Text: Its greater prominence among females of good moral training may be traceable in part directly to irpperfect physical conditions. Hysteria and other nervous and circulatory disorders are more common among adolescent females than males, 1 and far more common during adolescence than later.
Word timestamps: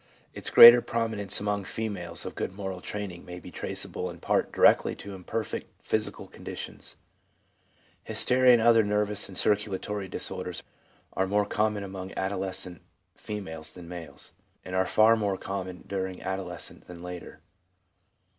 Its 0.33 0.49
greater 0.49 0.81
prominence 0.81 1.39
among 1.39 1.63
females 1.63 2.25
of 2.25 2.33
good 2.33 2.51
moral 2.53 2.81
training 2.81 3.23
may 3.23 3.39
be 3.39 3.51
traceable 3.51 4.09
in 4.09 4.19
part 4.19 4.51
directly 4.51 4.95
to 4.95 5.13
irpperfect 5.15 5.65
physical 5.79 6.25
conditions. 6.27 6.95
Hysteria 8.05 8.53
and 8.53 8.61
other 8.63 8.81
nervous 8.83 9.29
and 9.29 9.37
circulatory 9.37 10.07
disorders 10.07 10.63
are 11.13 11.27
more 11.27 11.45
common 11.45 11.83
among 11.83 12.13
adolescent 12.13 12.81
females 13.15 13.73
than 13.73 13.87
males, 13.87 14.33
1 14.63 14.73
and 14.73 14.89
far 14.89 15.15
more 15.15 15.37
common 15.37 15.83
during 15.87 16.19
adolescence 16.23 16.85
than 16.87 17.03
later. 17.03 17.39